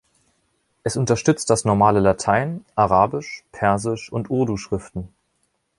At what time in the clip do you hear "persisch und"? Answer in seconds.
3.51-4.31